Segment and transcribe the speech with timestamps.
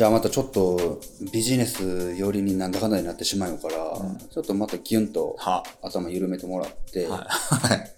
[0.00, 0.98] じゃあまたちょっと
[1.30, 4.16] ビジネス寄りになんだかんだになってしまうから、うん。
[4.16, 5.62] ちょっとまたギュンとは。
[5.82, 7.18] 頭緩めてもらって、はい。
[7.18, 7.92] はい。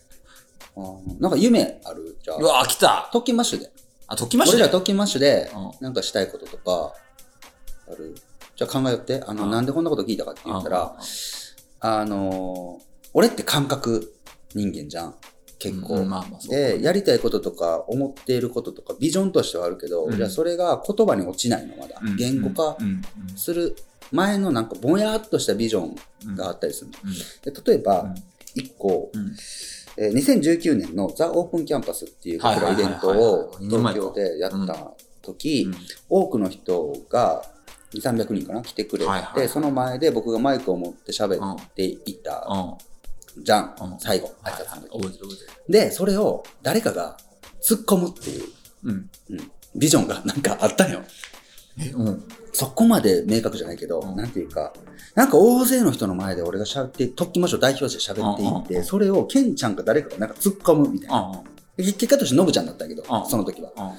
[0.75, 2.19] あーなんか夢ある？
[2.21, 2.37] じゃあ。
[2.39, 3.09] う、わ、来た。
[3.13, 3.71] 特勤マッシュで。
[4.09, 6.93] あ、解きました俺ら特勤マッシュでうん、なんかしたいこととか、
[7.87, 8.17] ある？
[8.57, 9.51] じゃあ考えよって、あの、うん。
[9.53, 10.97] なんでこんなこと聞いたかって言ったら、
[11.79, 12.85] あのー
[13.15, 14.13] 俺って感覚
[14.57, 15.15] 人間じゃん。
[15.63, 15.95] 結構。
[15.97, 20.17] うんまあまあで、やりたいこととか、思っていることとか、ビジョンとしてはあるけど、うん。
[20.17, 22.01] じゃあそれが言葉に落ちないの、まだ。
[22.03, 23.03] うん言語化うん
[23.37, 23.77] する
[24.11, 25.97] 前のなんかぼやっとしたビジョン
[26.27, 26.91] うんがあったりする
[27.43, 28.15] で例えば、うん。
[28.55, 29.35] 一個、うん。
[29.97, 35.77] えー2019年のザ・オープンキャンパスっていう僕らイベントを東京でやった時、うん。
[36.09, 37.43] 多くの人が
[37.95, 42.47] 2、300人かな来てくれて、その前で僕がマイクを持って喋っていた。
[42.51, 42.57] う
[42.89, 42.92] ん。
[43.39, 45.19] じゃん、うん最後、はいはい挨拶の時。
[45.69, 47.17] で、それを誰かが
[47.63, 48.45] 突っ込むっていう、
[48.85, 49.11] うん。
[49.31, 51.03] うん、ビジョンが なんかあったのよ。
[51.79, 52.25] え、うん。
[52.53, 54.73] そこまで明確じゃないけど、うんなんていうか、
[55.15, 58.43] なんか大勢の人の前で俺が喋って、特訓マッシュを代表して喋って
[58.75, 61.43] いって、それをケンちゃんか誰かがなんか突っ込むみたいな。
[61.79, 63.71] 結果としてノブちゃんだったけど、うんその時は。
[63.71, 63.99] っはい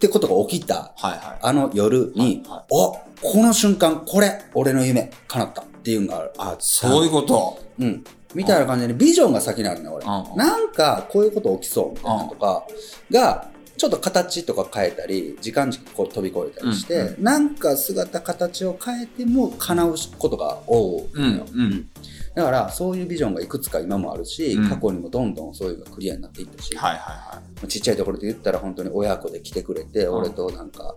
[0.00, 1.38] てことが起きた、はい。
[1.42, 6.60] あの夜に、はいはいおこの瞬間、これ、俺の夢、叶ったっていうのがあった。
[6.60, 7.58] そういうこと。
[7.80, 8.04] うん。
[8.34, 10.04] みたいな感じで、ビジョンが先にあるね、俺。
[10.04, 10.36] うん。
[10.36, 12.66] なんか、こういうこと起きそうみたいなのとか、
[13.10, 17.24] が、ちょっと形とか変えたり、時間軸こう飛び越えたりして、うん。
[17.24, 21.46] なんか姿形を変えても叶うことが多いのよ。
[21.52, 21.60] うん。
[21.60, 21.88] うん。
[22.34, 24.68] だから、そういうビジョンがいくつか今もあるし、うん。
[24.68, 27.68] 過去にもどんどんそういうのがクリアになっていったし、はいはいはい。
[27.68, 30.12] ちっちゃいところで言ったら本当に親子で来てくれて、ん。
[30.12, 30.96] 俺となんか、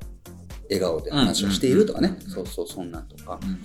[0.63, 2.15] 笑顔で話をしているとかね、うん。
[2.15, 2.23] うん。
[2.23, 2.31] うん。
[2.31, 3.39] そうそう、そんなんとか。
[3.43, 3.61] うん。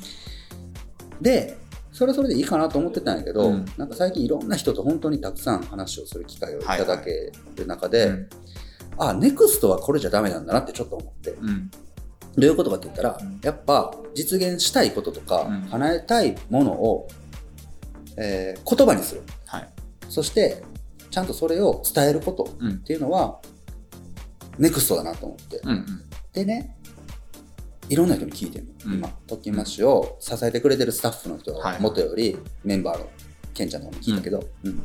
[1.22, 1.56] で、
[1.96, 8.28] それはそれでいいかなと思ってたんやけど、うんなんか最近いろんな人と本当にたくさん話をする機会をいただける中で、うん
[8.98, 11.30] あ、ネクストはこれじゃダメなんだなってちょっと思って。
[11.30, 11.70] どうん
[12.36, 17.08] ういうことかって言ったら、うんやっぱ実現したいこととか、うん叶えたいものを、
[18.18, 19.22] えー言葉にする。
[19.46, 19.68] はい。
[20.10, 20.62] そして、
[21.10, 23.40] ちゃんとそれを伝えることうんっていうのは、
[24.58, 25.60] ネクストだなと思って。
[25.64, 25.86] うんうん。
[26.34, 26.75] でね、
[27.88, 33.08] いろんな人に聞いてるの、うん今、トッキンマッシュを支えてくれてるスタッフの人ははい元よりメンバーの
[33.54, 34.82] ケンちゃんの方に聞いたけど、うん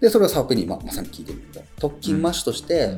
[0.00, 2.96] で、それをサオペに今まさに聞いてるんだけど、特勤マッシュとして、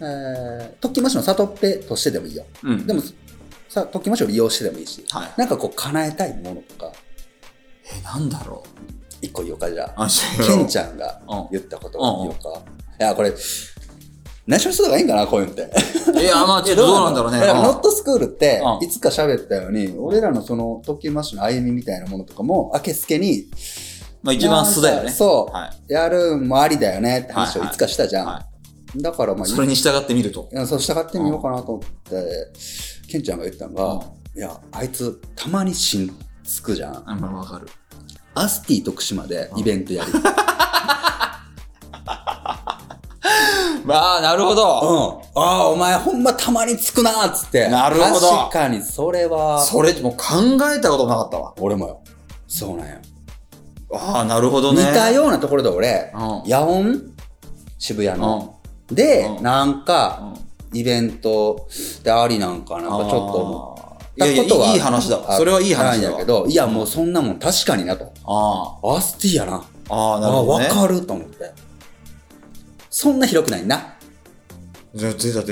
[0.00, 2.44] えー特勤マッシュのサトッペとしてでもいいよ。
[2.62, 2.86] うん。
[2.86, 3.00] でも、
[3.68, 5.32] さ特勤マッシュを利用してでもいいし、はい。
[5.36, 6.92] なんかこう叶えたいものとか、
[7.84, 8.68] え、なんだろう。
[9.20, 10.06] 一個言おうか、じゃあ。
[10.46, 12.62] ケンちゃんがうん言ったことを言おうか。
[13.00, 13.34] いや、これ、
[14.48, 15.70] 内緒にした方がいいんかな、こういうのって。
[16.22, 17.38] いや、まあ、ちょっと どうなんだろうね。
[17.38, 23.44] からうん not school ってう、んいつか喋ったように、俺らのその、特勤マッシュの歩みみたいなものとかも、明けすけに、
[24.22, 25.10] まあ、一番素だよね。
[25.12, 25.92] そう、はい。
[25.92, 28.26] やるんもありだよねって話をはいつかしたじゃん。
[28.26, 28.46] は
[28.96, 29.50] だからまあ、い。
[29.50, 30.56] それに従ってみるとい。
[30.56, 31.80] やそう従ってみようかなと思っ
[32.10, 32.48] て、
[33.10, 34.02] ケンちゃんが言ったのが、
[34.34, 36.10] いや、あいつ、たまに芯
[36.42, 37.02] つくじゃん。
[37.04, 37.68] あ、まあ、わかる。
[38.34, 40.12] アスティ徳島でイベントやる。
[43.84, 44.56] まあ、なるほうん。
[44.56, 45.22] ど。
[45.34, 47.68] ああ、お前ほんまたまにつくなーっつって。
[47.68, 50.24] なるほど確かに、それは、それ、もう考
[50.74, 51.52] えたことなかったわ。
[51.60, 51.98] 俺もよ。
[52.46, 52.94] そうなんよ。
[53.94, 54.82] ああ、なるほどね。
[54.84, 56.50] 似たようなところで俺、うん。
[56.50, 57.00] 野音？
[57.78, 58.54] 渋谷うの。
[58.90, 60.76] で、うんなんか、ん。
[60.76, 61.66] イベント
[62.04, 65.36] でありなんかな、なんかちょっと思あっーいやいや、いいい話だわ。
[65.36, 68.12] それはいい話だけど、いや、もうそんなもん確かになと。
[68.26, 69.62] あアスティやな。
[69.88, 69.94] あ。
[69.94, 70.68] ああ、なるああ、ほど、ね。
[70.68, 71.50] わかると思って。
[73.00, 73.94] そんな広くないな。
[74.92, 75.44] じゃあだって、だっ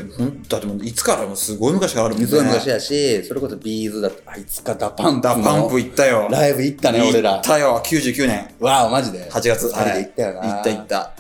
[0.60, 2.26] てもういつからもうすごい昔からあるもんね。
[2.26, 6.26] 水は昔やし、それこそ B'z だって、あいつか DA PUMP の DA PUMP 行ったよ。
[6.28, 7.42] ライブ行ったね、俺ら行っ。
[7.44, 8.52] たよ、99年。
[8.58, 9.30] わあ、マジで。
[9.30, 9.68] 8月。
[9.68, 10.40] 二人で行ったよな。
[10.40, 11.12] 行った行った。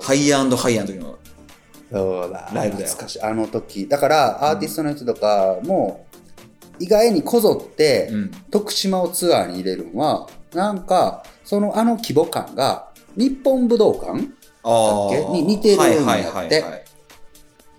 [0.00, 1.18] ハイアンドハイアンの時の。
[1.90, 2.48] そうだ。
[2.54, 3.22] ライブだよ懐かしい。
[3.22, 3.88] あの時。
[3.88, 6.06] だから、アーティストの人とかも、
[6.78, 8.30] 意外にこぞって、うん。
[8.52, 14.38] 徳島をツアーに入れるのは、なんか、そのあの規模感が、日本武道館
[15.32, 16.64] に似てるんやって。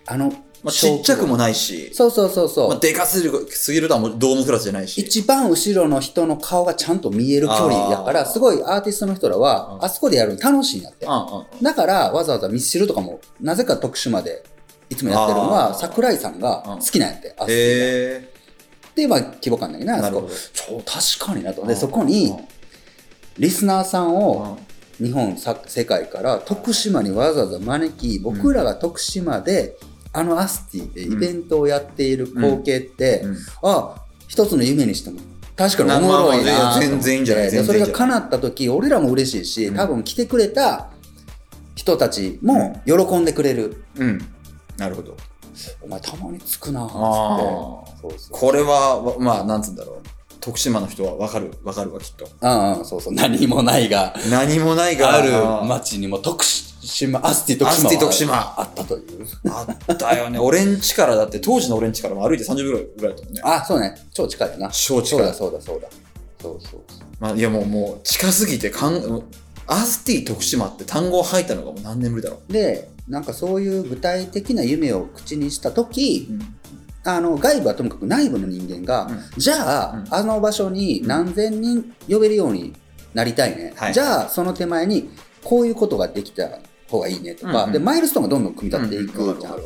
[0.06, 0.32] あの、
[0.62, 1.54] まあ、ちっちゃくもない。
[1.54, 2.68] し、そうそうそうそう。
[2.68, 5.00] まあ、でかすぎるすぎるとはもうドームクラスじゃないし。
[5.00, 11.06] 一番後ろの人の顔がちゃんと見える距離やから、すごいアーティストの人らは、うんあそこでやるの楽しいんやって。
[11.06, 14.44] だから、わざわざミスチルとかも、なぜか徳島で、
[14.88, 17.34] いつもやってるのは、桜井さんが好きなんやって。
[17.38, 18.32] あへえ。
[18.90, 20.34] っていう、まあ、規模感だけどね、あそこなるほど。
[20.52, 21.66] 超確かになと。
[21.66, 22.36] で、うんそこに、
[23.38, 24.58] リスナーさんを、
[25.02, 29.76] 日本さ世界から徳島にわざわざ招き僕らが徳島で、
[30.12, 33.36] あのアスティでイベントをやっている光景って、うん。
[33.62, 33.96] あ
[34.28, 35.20] 一つの夢にしても
[35.56, 39.76] 確かにおもろいな全然いいんじゃないそれが叶った時俺らも嬉しいし、うん。
[39.76, 40.90] 多分来てくれた
[41.74, 44.20] 人たちも喜んでくれる、うん。
[44.76, 45.16] なるほど。
[45.80, 48.16] お前たまにつくなーっつあって。
[48.30, 50.01] これは、わまあ、なんつうんだろう。
[50.42, 52.28] 徳島の人はわかる、わかるわ、きっと。
[52.40, 53.14] うんうん、そうそう。
[53.14, 55.30] 何もないが、何もないがある
[55.68, 59.26] 町にも徳島、アスティ徳島はアスティ徳島あったという。
[59.48, 60.40] あったよね。
[60.40, 63.40] 俺んちからだって、当時の俺んちからも歩いて30秒ぐらいだったもんね。
[63.44, 63.94] あ、そうね。
[64.12, 64.68] 超近いよな。
[64.70, 65.88] 超近いそうだそうだそうだ。
[66.42, 66.80] そうそうそう。
[67.20, 69.22] まあ、いやもう、もう、近すぎてかん、
[69.68, 72.52] アスティ徳島って単語を吐いたのがもう何年ぶりだろう。
[72.52, 76.56] で、なんかそういう具体的な夢を口にしたとき、うん
[77.04, 79.20] あの外部はともかく内部の人間が、うん。
[79.36, 80.14] じゃあ、うん。
[80.14, 82.74] あの場所に何千人呼べるように
[83.14, 83.92] なりたいね、はい。
[83.94, 85.10] じゃあその手前に
[85.42, 86.48] こういうことができた
[86.88, 87.72] 方がいいねとか、うんうん。
[87.72, 89.34] でマイルストーンがどんどん組み立っていくうん。
[89.34, 89.56] うんじゃん、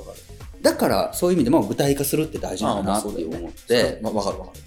[0.62, 4.60] だからそういう意味でも具体化するって大事なんだなあって思って、まわかるわかる。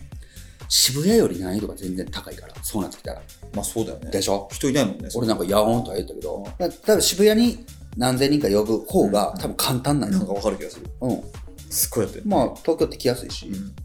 [0.72, 2.54] 渋谷より難易度が全然高いから。
[2.62, 3.22] そうなってきたら。
[3.56, 4.12] まあそうだよね。
[4.12, 4.48] でしょ？
[4.52, 5.10] 人いないもんね。
[5.16, 7.66] 俺なんかヤオーンとは言ったけど、だ多分渋谷に
[7.98, 10.86] 何千人か呼ぶ方が多分簡単なんんかわかる気がする。
[11.02, 11.24] うん
[11.70, 12.26] すっごいやってる。
[12.26, 13.76] まあ東京って来やすいし、うん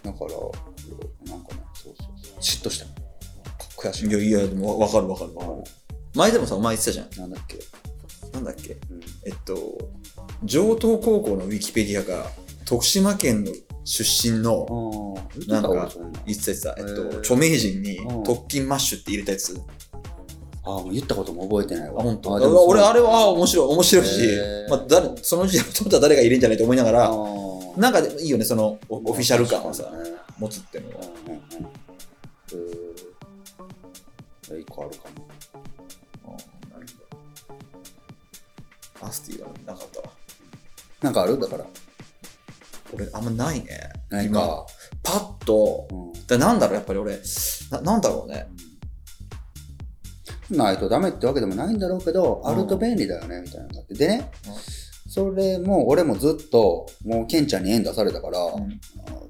[0.00, 0.30] だから、
[1.30, 2.38] なんかね、そうそうそう。
[2.38, 2.86] 嫉妬した。
[3.76, 4.08] 悔しい。
[4.08, 5.64] いやいや、でもわわかるわかるわかる。
[6.14, 7.10] 前でもさ、お前言ってたじゃん。
[7.20, 7.58] なんだっけ？
[8.32, 8.74] なんだっけ？
[8.90, 9.00] うん。
[9.26, 9.76] えっと、
[10.44, 12.30] 上東高校のウィキペディアが、
[12.64, 13.52] 徳島県の
[13.84, 15.16] 出身の、
[15.48, 15.90] なんか。
[16.26, 19.60] 言ってた言ってた、えっと、著名人にうん特勤マッシュって入れたやつ。
[20.68, 22.00] あ言ったことも覚えてないわ。
[22.00, 22.36] あ、本当？
[22.36, 24.38] あ俺、あれはあ面白い、面白いし
[24.68, 29.84] まあ、誰、その時代、本当は誰が入れんじゃないと思いながあら、ーなんかいいよね、その、オオフィシャル感をさ
[30.38, 31.04] 持つっていうのは。
[31.26, 31.70] うんうんうん。
[34.50, 35.28] えー、一個あるかも。
[39.00, 40.08] アスティはなかったわ。
[41.02, 41.38] なんかある？
[41.38, 41.64] だから。
[42.92, 43.92] 俺、あんまないね。
[44.10, 44.66] ない今か。
[45.04, 46.26] パッと、うん。
[46.26, 47.16] だなんだろう、やっぱり俺、
[47.70, 48.48] ななんだろうね。
[50.50, 52.50] ないとダメってわけでもないんだろうけど、うん。
[52.50, 53.94] あると便利だよね、みたいなのがあって。
[53.94, 58.80] でねうん、それも俺もずっと、もうケンちゃんに縁出されたから、うん。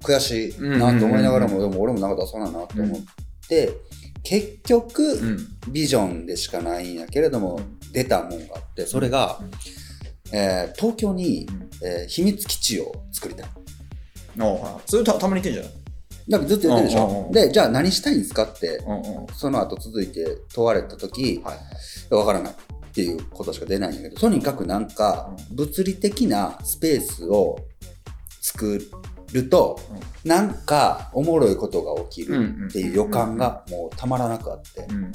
[0.02, 3.00] 悔しいなと思いながらも、でも俺もなんか出さないなと思っ
[3.48, 3.72] て、
[4.22, 5.38] 結局、うん。
[5.72, 7.60] ビジョンでしかないんやけれども、
[7.92, 9.40] 出たもんがあって、それが、
[10.32, 11.48] えー東京に、
[11.82, 13.48] えー秘密基地を作りたい。
[14.40, 15.87] あそれたたまに言ってんじな
[16.36, 17.32] んかずっと言ってるでしうんうんうんょ。
[17.32, 18.76] で、じゃあ何したいんですかって。
[18.86, 19.26] うんうん。
[19.34, 22.14] その後続いて問われた時、はい。
[22.14, 22.56] わからないっ
[22.92, 27.56] ていうことしか出ないんやけど、とにかくなんか物理的なスペースを
[28.42, 28.78] 作
[29.32, 29.80] ると、
[30.24, 35.12] なんかおもろいことが起きるっていう予感がもうたまらなくあって、うん。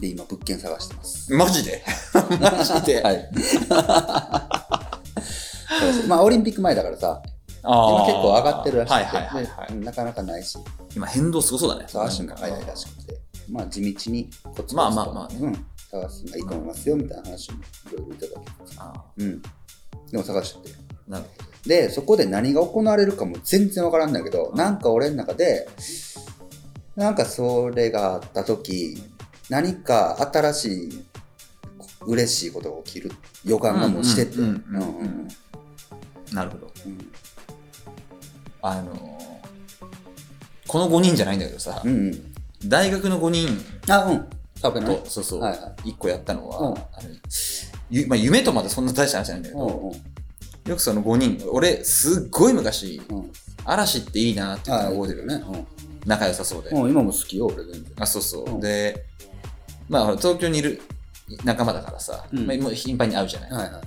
[0.00, 1.32] で、今物件探してます。
[1.32, 1.82] マジで？
[2.40, 3.30] マジで、はい。
[6.08, 7.22] まあ、オリンピック前だからさ、
[7.66, 9.72] 今結構上がってるらしくて、はいはいはい、はい。
[9.72, 10.58] でなかなかないし、
[10.94, 11.86] 今変動すごそうだね。
[11.88, 13.20] そう足も速いらしくて、
[13.50, 15.36] まあ地道にコツコツと、まあまあまあね。
[15.40, 18.76] うん、探すのがいいと思いますよみたいな話もいろいろいただきます。
[18.78, 19.42] あうん。
[19.42, 19.48] で
[20.18, 20.76] も探してて。
[21.08, 25.66] ーなるほで、そこで何が行われるかも全然わからんだけど、なんか俺の中で、
[26.94, 29.02] なんかそれがあった時、
[29.48, 31.04] 何か新しい、
[32.06, 33.12] 嬉しいことが起きる。
[33.46, 34.36] 予感がもうしてて。
[36.32, 36.70] なるほど。
[36.86, 37.10] うん
[38.66, 39.14] あのー
[40.66, 42.34] この5人じゃないんだけどさ、うんうん。
[42.66, 43.48] 大学の5人
[43.88, 44.26] あ、うん。
[44.56, 45.08] サブねと、。
[45.08, 46.82] そうそう、はいは1個やったのは、うんあの
[47.90, 50.14] ゆまあ、夢とまでそんな大した話じゃないんだけど、うんうん
[50.66, 53.30] よくその5人、俺、すっごい昔、うん。
[53.66, 55.58] 嵐っていいなって言ったあの覚えてるよね。
[55.58, 55.66] ね。
[56.06, 56.70] 仲良さそうで。
[56.70, 56.82] うん。
[56.84, 57.84] うん、今も好きよ、俺全然。
[57.98, 58.44] あ、そうそう。
[58.46, 59.04] うんで、
[59.90, 60.80] まあ、ほら東京にいる
[61.44, 63.52] 仲間だからさ、うんまあ、もう頻繁に会うじゃない。
[63.52, 63.82] はいは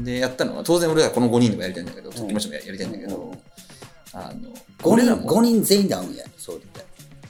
[0.00, 0.02] い。
[0.02, 3.38] で、やったのは、当然俺らこの5人でもやりたいんだけど、時もしもやりたいんだけど、うん
[4.14, 4.52] あの、5
[4.82, 6.24] 人、俺らも、五人全員で会うんや。
[6.38, 6.86] そうだって。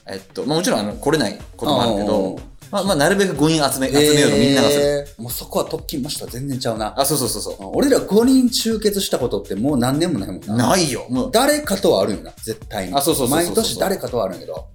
[0.06, 2.38] えっと、まあもちろんあの来れないこともあるけうんど、
[2.70, 4.82] まあ、まあ、なるべく5人集め、集めようとみんながする。
[4.82, 6.92] えーもうそこは特勤ました全然ちゃうな。
[7.00, 10.46] あ、そうそうそうそ俺ら5人集結したことってもう何年もないもんう。
[10.48, 10.70] な。
[10.70, 11.06] ないよ。
[11.08, 12.94] もう、誰かとはあるよな、絶対に。
[12.94, 14.66] あそうそうそうそう毎年誰かとはあるんやけど。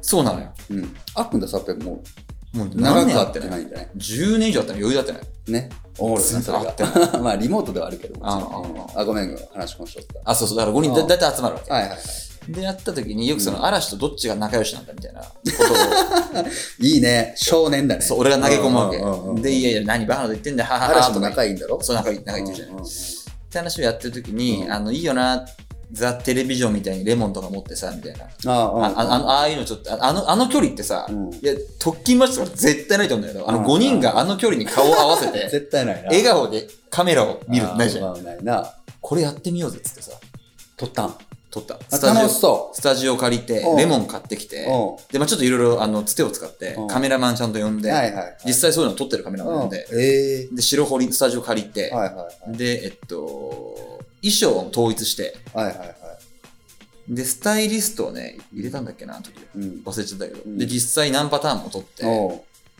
[0.00, 0.48] そうなのよ。
[0.70, 0.96] うん。
[1.14, 2.02] あっくんとさっても
[2.54, 5.20] もうう長何く会ってなないいんじゃない？10年以上会ったの余裕だったね。
[5.48, 5.70] ね。
[5.98, 7.18] おもろいな、それ会ってが。
[7.20, 8.18] まあ、リモートではあるけど。
[8.22, 10.56] あもちろんああ、ごめん、話もしとっあ、そうそう。
[10.58, 11.68] だから5人だあだいたい集まるわけ。
[11.68, 11.74] た。
[11.74, 12.52] はいはいはい。
[12.52, 15.28] で、やった時によくその嵐とどっちが仲良しなんだみたいなこ
[16.32, 16.44] とを、
[16.80, 17.34] いいね。
[17.36, 18.02] 少年だね。
[18.02, 19.40] そう、俺が投げ込むわけ。
[19.42, 20.90] で、いやいや、何バカなこと言ってんだよ、ははは。
[20.90, 21.80] 嵐もとか仲いいんだろ？
[21.82, 22.84] そう、仲いい、仲いいって言うじゃない。
[22.84, 25.46] って話をやってる時に、うんあの、いいよな、
[25.94, 28.24] ザ・テレビジョンみたいにレモンとか持ってさ、みたいな。
[28.52, 36.08] ああ、あああのああいうのちょっと、ああの、あの距離ってさ、うんいや、特勤マッチとか絶対ないと思うんだけど、あのうん5人があの距離に顔を合わせて、 絶対ないな。
[36.08, 38.24] 笑顔でカメラを見るってないじゃん。
[38.24, 38.74] ないな。
[39.00, 40.12] これやってみようぜっつってさ、
[40.76, 41.14] 撮ったん。
[41.54, 41.74] 撮った。
[41.76, 47.80] あスタジオ、スタジオ借りてう、んレモン買ってきてう、で、まあちょっといろいろ、あの、つてを使ってうん、カメラマンちゃんと呼んう。
[47.80, 48.36] で、はいはい。
[48.44, 52.56] 実際そういうの撮ってるカメラマン呼んで、うんえで、白堀スタジオ借りてえ、はいはいはい。
[52.56, 53.93] で、えっと、
[54.30, 55.94] 衣装を統一して、はいはいはい。
[57.08, 59.34] で、スタイリストをね、入れたんだっけな、あの時。
[59.54, 59.82] うん。
[59.84, 60.40] 忘れちゃったけど。
[60.46, 62.02] うんで、実際何パターンも取って、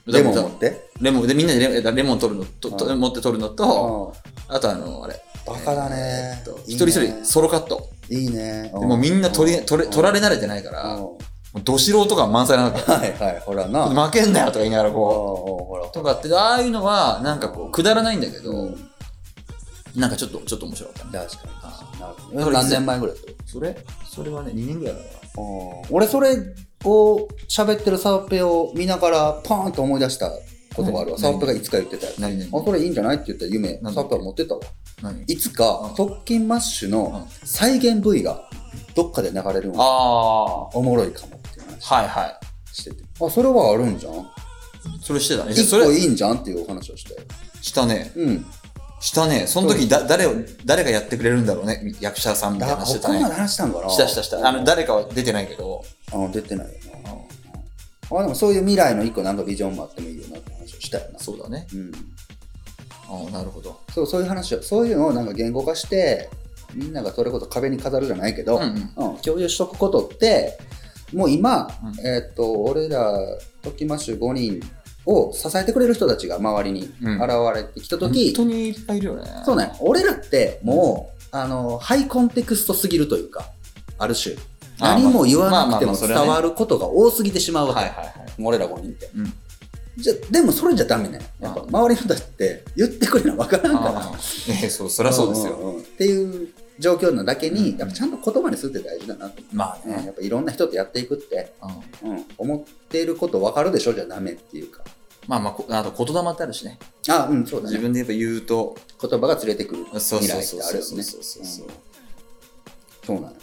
[0.07, 0.91] レモン持って？
[1.01, 4.15] レモン、で、みんなでレレモン取るのと、とうん持って取るのと、
[4.49, 5.23] ああとあの、あれ。
[5.47, 7.91] バカだねえー一人一人ソロカット。
[8.09, 8.71] いいね。
[8.73, 10.99] でもうみんな取り、うん取れ、取られ慣れてないから、
[11.63, 12.81] ど素人感満載なわけ。
[12.81, 13.89] はいはい、ほらな。
[14.07, 15.93] 負けんなよとか言いながらこおうほらう。
[15.93, 18.91] とかって、ああいうのは、なんかこう、くだらないんだけど、うん
[19.95, 21.27] なんかちょっと、ちょっと面白かったね。
[21.27, 21.53] 確かに。
[21.63, 23.47] あなるほど何年前ぐらいだった？
[23.47, 23.77] それ
[24.09, 25.07] それはね、2年ぐらいだか
[25.91, 26.37] 俺それ
[26.85, 30.31] を喋ってるサーペを見ながらパーンと思い出した
[30.75, 31.19] ことがあるわ。
[31.19, 31.33] 何？
[31.33, 32.21] サーペがいつか言ってたやつ。
[32.21, 32.29] ら。
[32.29, 32.43] 何？
[32.43, 33.17] あ、々これいいんじゃない？
[33.17, 34.61] って言った夢、サーペは持ってたわ。
[35.03, 35.23] 何？
[35.23, 38.49] いつかうん特勤マッシュのうん再現部位が
[38.97, 39.85] どっかで流れるのがあ
[40.77, 42.41] おもろいかもっていう話あ、はいは
[42.73, 43.05] してて。
[43.21, 44.15] あ、それはあるんじゃん？
[44.15, 44.27] い。
[45.01, 45.53] それしてたね。
[45.53, 46.39] 一個いいんじゃん？
[46.39, 47.17] っていうお話をして。
[47.61, 48.13] したね。
[48.17, 48.47] うん。
[49.01, 49.47] したね。
[49.47, 50.35] その時だ、誰を、
[50.65, 51.95] 誰がやってくれるんだろうね。
[52.01, 53.19] 役者さんみたいなだ話してたね。
[53.19, 54.49] ここまで話したんかなしたしたした。
[54.49, 56.73] あの、誰かは出てないけど、あの出てないよ
[58.11, 58.19] な。
[58.19, 61.19] あでもそういう未来の一個なんかビジョンもあってもいいよなって話をしたよな。
[61.19, 61.67] そうだね。
[61.75, 61.93] うん。
[63.09, 63.81] ああ、なるほど。
[63.93, 66.31] そう、そういう話を、そういうのをなんか言語化して、
[66.75, 69.09] みんながそれこそ壁に飾るじゃないけど、うんうん。
[69.15, 70.59] うん共有しとくことって、
[71.13, 73.13] もう今、うんえーっと、俺ら、
[73.63, 74.61] トキマッシュ5人
[75.07, 79.23] を支えてくれる人たちが周りにうん現れてきたとき、本当にいっぱいいるよね。
[79.45, 83.51] そうね、俺らってもう、あの、ハイコンテクストすぎるというか、
[83.99, 84.35] ある種。
[84.81, 87.81] あ何も言わなくても伝わることが多すぎてしまうわけ。
[87.81, 88.15] はいはいはい。
[88.43, 89.09] 俺ら5人って。
[89.15, 89.33] うん。
[89.97, 91.21] じゃ、でもそれじゃダメね。
[91.39, 94.13] やっぱ周りの人たちって言ってくれなわからんから。
[94.49, 95.57] ええ、そう、そりゃそうですよ。
[95.57, 96.49] んんんっていう
[96.81, 99.41] 状況なだけに、うんやっぱちゃんと言葉にするって大事だなと。
[99.53, 100.09] まあうんやね。
[100.09, 101.53] っぱいろんな人とやっていくって、
[102.03, 103.93] うんうん、思っていること分かるでしょ？
[103.93, 104.83] じゃダメっていうか。
[105.27, 106.79] まあまあこ、あと言霊ってあるしね。
[107.09, 107.73] あ、うん、そうだね。
[107.73, 111.03] 自分でやっぱ言うと、言葉が連れてくるそう未来そうそうってあるよね。
[111.03, 111.73] そうそうそううん
[113.07, 113.29] そうなの。
[113.29, 113.35] なる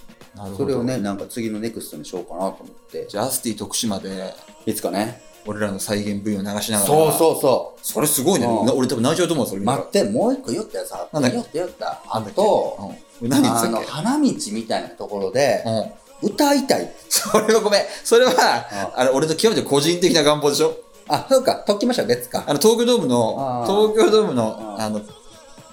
[0.44, 0.56] ほど。
[0.58, 3.06] それをね、なんか次のネクストにしようかなと思って。
[3.08, 4.34] じゃあ、アスティ徳島で、
[4.66, 5.22] いつかね。
[5.48, 6.88] 俺らの再現 V を流しながら。
[6.88, 8.46] そうそうそそれすごいね。
[8.46, 11.20] うんな俺多分泣いちゃうと思う、それ待って、もう一個言ったやつあった。
[11.20, 11.58] なんだっけ？
[11.60, 12.02] 言った言った。
[12.08, 15.64] あと、うん何の、花道みたいなところで、
[16.24, 16.30] うん。
[16.30, 16.92] 歌いたい。
[17.10, 17.82] それはごめん。
[18.04, 20.76] それは、ああの、俺と極めて個人的な願望でしょ？
[21.13, 22.44] あ、そうか、特訓ました別か。
[22.48, 25.01] あの、東京ドームのあ、ー東京ドームの、あの、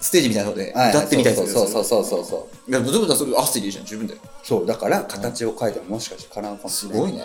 [0.00, 2.40] ステージみたいなのではい歌ってみたいそうそうそうそうそうそう。
[2.68, 2.70] う。
[2.70, 4.20] いや、どういうことだそれアスティでいいじゃん、十分だよ。
[4.44, 6.98] そう、だから形を変えてももしかして叶うかもしれない。
[6.98, 7.24] すごいね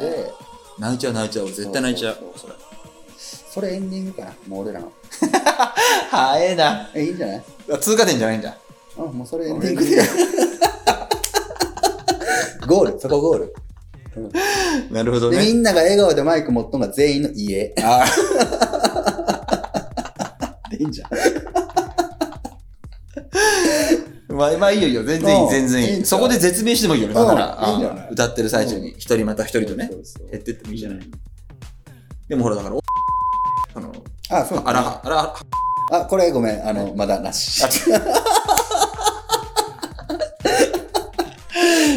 [0.79, 1.45] 泣いちゃう泣いちゃう。
[1.45, 2.17] 俺絶対泣いちゃう。
[2.35, 2.55] そう
[3.53, 4.33] それエンディングかな？
[4.47, 4.91] もう俺らの。
[6.09, 6.89] 早えな。
[6.95, 7.43] え、いいんじゃない？
[7.79, 8.57] 通過点じゃないんだ。
[8.97, 10.01] あ、もうそれエンディングで。
[12.65, 13.53] ゴール、そこゴール。
[14.91, 15.51] なるほどで、みね。
[15.53, 17.73] んなが笑顔でマイク持っとんが全員の家。
[17.83, 18.05] あ
[20.69, 21.09] でいいんじゃん。
[24.29, 25.03] ーまあ、まあいいよいいよ。
[25.03, 26.05] 全然いい、うん全然いい。
[26.05, 27.13] そこで絶命してもいいよね。
[27.13, 29.89] だから、歌ってる最中に、一人また一人とね
[30.31, 30.99] 減ってってもいいじゃない。
[32.27, 32.79] でもほら、だから、お
[33.75, 33.91] あの、
[34.29, 35.33] あ、あら、あら、
[35.91, 37.61] あ、これごめん、あの、まだなし。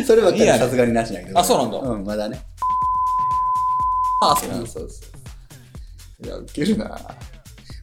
[0.04, 1.38] そればっかりはさすがになしだけど。
[1.38, 2.40] あそうなんだうん、まだね。
[4.22, 5.02] あ、そうそうそうそ
[6.22, 6.26] う。
[6.26, 6.98] いや、ウケるな。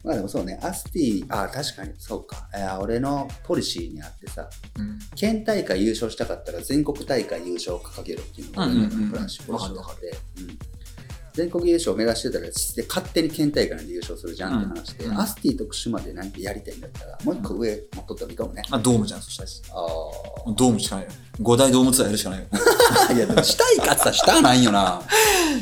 [0.02, 2.46] まあでもそうね、アスティ、あ、確かにそうか。
[2.54, 4.98] いや俺のポリシーにあってさ、うん。
[5.16, 10.12] 県大会優勝したかったら全国大会優勝を掲げるっていうのがうんうんうんプランシップわかるわかる。
[10.38, 10.58] うん
[11.34, 12.52] 全国優勝を目指してたら、で
[12.88, 18.62] 勝手に県大会で優勝するじゃんって話で、うんアスティ徳島で何かやりたいんだったら、もう一個上持っとったらいいかもね。
[18.70, 19.80] あ、ドームじゃん、そしたら。
[19.80, 21.10] あドームしかないよ。
[21.40, 22.46] 五大ドームツアーやるしかないよ。
[22.52, 23.12] あ。
[23.12, 25.02] いや、でもしたいかってさ、したないよな。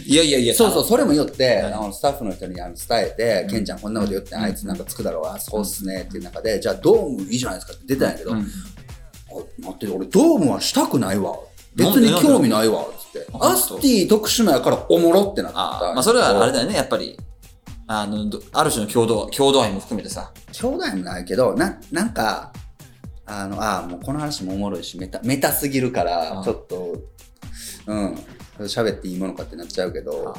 [0.05, 8.47] いやいやいやそうそう、それも言って、うんあのスタッフの人にあの伝えて、うんケンちゃんこんなこと言って、うんあいつなんかつくだろう、あ、そうっすねっていう中で、じゃあドームいいじゃないですかって出てないけど、待
[9.71, 11.35] って、俺ドームはしたくないわ。
[11.75, 13.26] 別に興味ないわ、つって。
[13.33, 15.91] あアスティ徳島やからおもろってなった。
[15.91, 17.19] あまあそれはあれだよね、やっぱり。
[17.87, 20.33] あの、どある種の共同、共同愛も含めてさ。
[20.52, 22.52] 兄弟もないけど、な、なんか、
[23.26, 26.97] あの、あもうこの話もおもろいし、メタ、メタすぎるからあ、ちょっと、
[27.87, 28.14] うん、
[28.61, 30.35] 喋っていいものかってなっちゃうけど、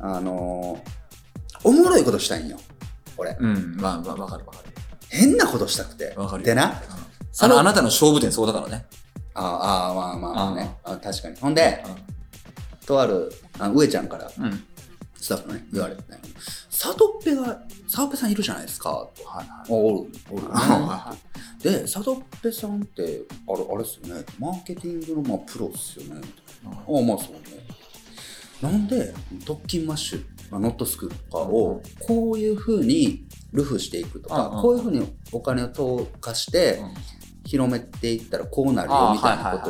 [0.00, 0.80] あの
[1.64, 2.56] おもろいことしたいんよ。
[3.16, 3.36] 俺。
[3.38, 4.68] うん、まあまあ、わかるわかる。
[5.08, 6.14] 変なことしたくて。
[6.16, 6.72] わかるよでな、うん
[7.40, 8.86] あの、あなたの勝負点そうだからね。
[9.38, 10.76] ああ、まあまあまあね。
[10.84, 11.36] あ確かに。
[11.36, 11.82] ほんで、
[12.86, 14.64] とある、あ上ちゃんから、うん。
[15.20, 16.18] スタッフのね、言われてね、
[16.70, 19.24] サトッペが、サトッペさんいるじゃないですか、と。
[19.28, 21.16] はいはおおる、おる、ね は
[21.62, 26.20] で、サトッペさんって、あれ、あれっすよね、マーケティングの、まあ、プロっすよね。
[26.64, 27.40] ああ、まあそうね。
[28.62, 29.14] なんで、
[29.44, 36.80] 特勤マッシュ、まあ、ノットスクールとかを、こういうふうにルフしていくとか、こういうふうにお金を投下して、
[37.48, 39.68] 広めていったらこうなるよみたいなこ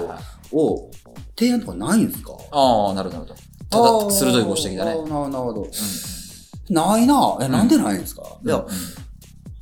[0.50, 0.90] とを
[1.38, 2.32] 提案とかないんですか？
[2.50, 3.34] ああ、なるほど、なるほど。
[3.70, 4.90] ただ、鋭いご指摘だね。
[4.90, 5.62] なるほど。
[5.62, 5.70] うん
[6.70, 7.38] ないな。
[7.40, 8.66] え、なんでないんですか、いやうん、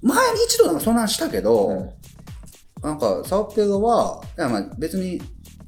[0.09, 1.91] 前に一度なんかそんなんしたけど、うん
[2.83, 5.21] なんか、サオペガは、いやまあ別に、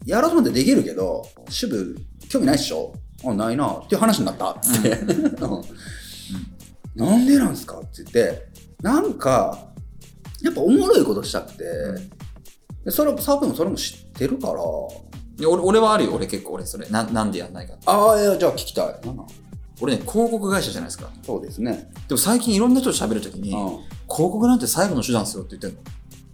[0.04, 1.96] やろうと思ってできるけど、支部、
[2.28, 2.92] 興味ないっしょ？
[3.24, 3.66] あ、ないな。
[3.70, 4.56] っていう話になった。
[4.60, 4.90] つって。
[4.90, 5.62] うん
[6.96, 7.78] なんでなんすか？
[7.78, 8.48] って言って、
[8.82, 9.68] なんか、
[10.42, 11.64] やっぱおもろいことしたくて、
[12.88, 14.56] でそれ、サオペガもそれも知ってるから、い
[15.42, 16.88] や俺俺はあるよ、俺結構、俺それ。
[16.88, 17.82] ななんでやんないかって。
[17.86, 18.86] ああ、いや、じゃあ聞きたい。
[19.04, 19.26] なんなん？
[19.80, 21.10] 俺ね、広告会社じゃないですか。
[21.22, 21.90] そうですね。
[22.08, 23.78] でも最近いろんな人と喋るときに、うん
[24.10, 25.84] 広告なんて最後の手段ですよって言ってん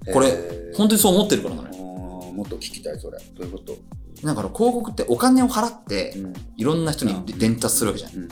[0.08, 0.14] の。
[0.14, 1.82] これえー本当にそう思ってるからなのあよ。
[2.30, 3.18] ーもっと聞きたい、それ。
[3.18, 3.76] どういうこと？
[4.24, 6.32] だから広告ってお金を払って、うん。
[6.56, 8.14] いろんな人に伝達するわけじゃん。
[8.14, 8.22] うん。
[8.22, 8.30] うん。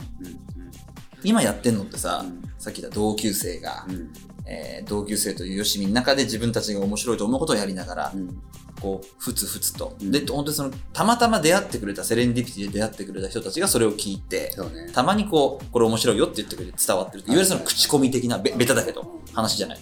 [1.25, 4.13] 今やってんのってさ、うんさっき言った同級生が、うん。
[4.45, 8.41] えー同級生というよしみの中で自分たちが面白いと思うことをやりながら、うん。
[8.81, 9.95] こう、ふつふつと。
[10.01, 14.91] うんで、本当にその、たまたま出会ってくれた、セレンディピティで出会ってくれた人たちがそれを聞いて、ね。
[14.93, 17.23] たまにこう、これ面白いよって言ってくれて伝わってる。
[17.25, 19.79] いわゆるその口コミ的な、べベタだけど、話じゃない。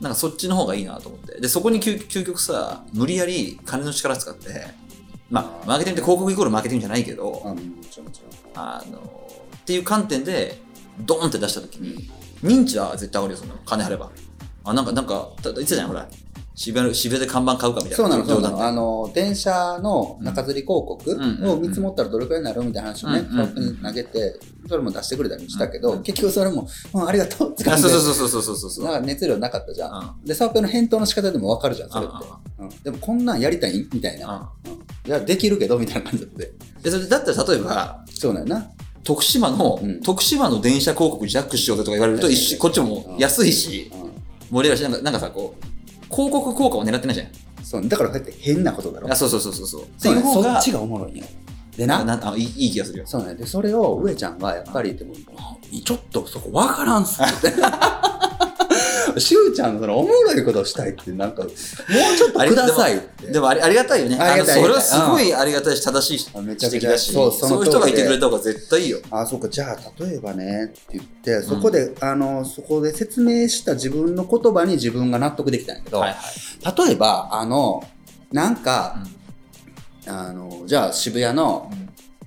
[0.00, 1.40] なんかそっちの方がいいなと思って。
[1.40, 4.66] で、そこに究究極さ、無理やり金の力使って、
[5.30, 7.56] まあ、マーケティングって広告イコールマーケティングじゃないけど、
[8.54, 8.98] あ、の、
[9.56, 10.60] っていう観点で、
[11.00, 12.10] ドーンって出したときに、
[12.42, 13.60] 認知は絶対上がるよ、そんなの。
[13.64, 14.10] 金張れば。
[14.64, 16.08] あ、なんか、なんか、た言ってたじゃん、ほら。
[16.54, 17.96] 渋谷の、渋谷で看板買うかみたいな。
[17.96, 18.62] そうなの、そうなの。
[18.62, 27.88] あの、電車の中吊り広告うんを見積もったらどれくらいになるみたいな話をね、うんうんサオペに投げて、それも出してくれたりしたけど、うん結局それも、うん、ありがとうってあ感じで。
[27.88, 28.84] そうそうそうそうそうそうそう。
[28.84, 29.92] なんか熱量なかったじゃん。
[30.20, 32.38] うんで、サオペの返答の仕方でもわかるじゃん、それってあ。
[32.58, 33.88] うんでもこんなんやりたいん？
[33.92, 34.52] みたいな。
[34.66, 34.72] うん
[35.04, 36.52] いや、できるけど、みたいな感じだって。
[36.82, 38.70] で、それだったら例えば、そうなんやな。
[39.04, 44.02] 徳島の、うん徳島の電車広告ジャックしようぜとか言われると一緒、こっちも安いし、うん
[44.52, 47.28] 盛り上がるし、なんかなんかさ、こう、広告効果を狙ってないじゃん。
[47.64, 49.10] そう、だからって変なことだろ。
[49.10, 49.82] あ、そうそうそうそうそう。
[49.96, 51.24] そそっちがおもろいんよ。
[51.76, 53.06] でな、なあいいいい気がするよ。
[53.06, 53.34] そうね。
[53.34, 57.52] で、それを上ちゃんがやっぱりでも、あちょっとそこわからんっすって。
[59.20, 61.52] しゅうちゃんのそのおもろいことをしたいって、なんか、もう
[62.16, 63.26] ちょっとくださいって。
[63.26, 64.16] でもありありがたいよね。
[64.18, 67.70] ありがたいそれはすごいありがたいし、正しいあめちゃくちゃ指摘だし、そそううその通り。
[67.70, 68.98] でいう人がいてくれた方が絶対いいよ。
[69.10, 76.16] あ、そうか、じゃあ、例えばね、って言って、そこで、あの、そこで説明した自分の言葉に自分が納得できたんやけど、はいは
[76.72, 76.86] い。
[76.88, 77.82] 例えば、あの、
[78.30, 78.96] なんか、
[80.06, 81.70] あの、じゃあ渋谷の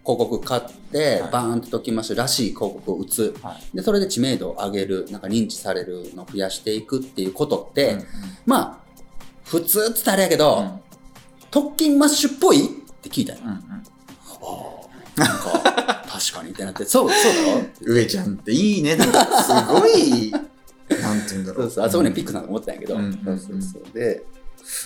[0.03, 0.75] 広告買って、はい
[1.31, 3.35] バーンときましょうらしい広告を打つ。
[3.41, 8.05] はいで、それで知名度を上げる、なんか認知されるのを増やしていくっていうことって、うんうん
[8.45, 9.01] まあ、
[9.43, 10.79] 普通って言ったらあれやけど、うん
[11.51, 12.69] 特勤マッシュっぽいっ
[13.01, 13.39] て聞いたよ。
[13.43, 13.59] うんうん
[15.15, 17.93] なんか、確かにってなって、 そう、そうだろ？
[17.93, 18.97] 上ちゃんっていいね。
[18.97, 21.67] なんかすごい、なんて言うんだろう。
[21.71, 23.97] そうそう、あそこにピックさんが思ったんやけど、うんそうそうそう。
[23.97, 24.25] で、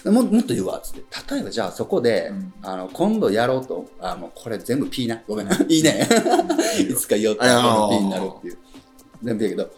[0.06, 1.34] ももっと言うわ、つって。
[1.34, 5.22] 例えばじゃあそこで、うんあの、今度やろうと、あ、もうこれ全部 P な。
[5.28, 5.58] ごめんな。
[5.68, 6.08] いいね。
[6.80, 8.58] いつか言おうと P になるっていう。
[9.24, 9.72] 全部やけど、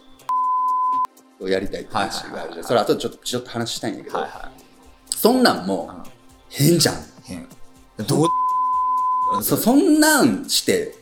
[1.48, 2.64] やりたいって話があるじゃん。
[2.64, 4.50] それ後でちょっとちょっと話したいんやけど、はいは
[5.10, 6.08] そんなんもい。
[6.48, 6.94] 変じゃん。
[7.22, 7.48] 変。
[8.06, 10.94] どうそそんなんして、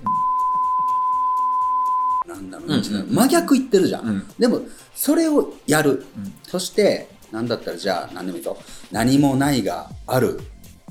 [2.27, 4.07] なんだろう、うんうん真逆言ってるじゃん。
[4.09, 4.61] うんでも、
[4.95, 6.07] それをやる。
[6.17, 8.57] うんそして、なんだったらじゃあ、何でもいいぞ。
[8.91, 10.41] 何もないがある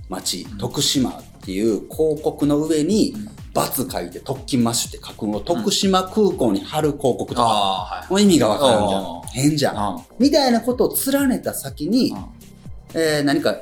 [0.10, 3.14] 町、徳島っていう広告の上に、
[3.54, 8.08] ×書いて特勤マッシュって書くのを徳島空港に貼る広告とか。
[8.10, 9.22] もう意味がわかるじゃあん。
[9.30, 9.78] 変じゃん。
[9.78, 12.28] あみたいなことを連ねた先に、あ
[12.94, 13.58] えー何か